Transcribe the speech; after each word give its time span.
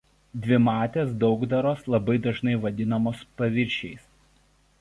Dvimatės 0.45 1.11
daugdaros 1.25 1.85
labai 1.97 2.17
dažnai 2.29 2.57
vadinamos 2.65 3.23
paviršiais. 3.43 4.13